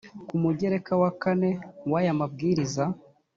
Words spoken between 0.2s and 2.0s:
ku mugereka wa kane w